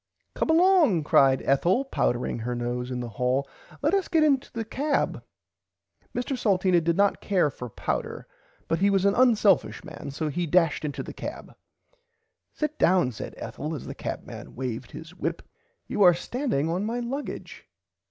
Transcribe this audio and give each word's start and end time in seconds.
Come 0.33 0.49
along 0.49 1.03
cried 1.03 1.43
Ethel 1.45 1.85
powdering 1.85 2.39
her 2.39 2.55
nose 2.55 2.89
in 2.89 3.01
the 3.01 3.07
hall 3.09 3.47
let 3.83 3.93
us 3.93 4.07
get 4.07 4.23
into 4.23 4.51
the 4.51 4.65
cab. 4.65 5.23
Mr 6.15 6.29
[Pg 6.33 6.41
29] 6.41 6.41
Salteena 6.41 6.83
did 6.83 6.97
not 6.97 7.21
care 7.21 7.51
for 7.51 7.69
powder 7.69 8.25
but 8.67 8.79
he 8.79 8.89
was 8.89 9.05
an 9.05 9.13
unselfish 9.13 9.83
man 9.83 10.09
so 10.09 10.29
he 10.29 10.47
dashed 10.47 10.83
into 10.83 11.03
the 11.03 11.13
cab. 11.13 11.55
Sit 12.51 12.79
down 12.79 13.11
said 13.11 13.35
Ethel 13.37 13.75
as 13.75 13.85
the 13.85 13.93
cabman 13.93 14.55
waved 14.55 14.89
his 14.89 15.13
whip 15.13 15.43
you 15.85 16.01
are 16.01 16.15
standing 16.15 16.67
on 16.67 16.83
my 16.83 16.99
luggage. 16.99 17.67